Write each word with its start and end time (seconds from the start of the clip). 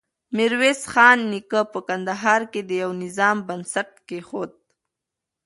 ميرويس 0.35 0.81
خان 0.91 1.19
نيکه 1.31 1.61
په 1.71 1.79
کندهار 1.87 2.41
کې 2.51 2.61
د 2.69 2.71
يوه 2.81 2.95
نظام 3.03 3.37
بنسټ 3.47 3.89
کېښود. 4.07 4.51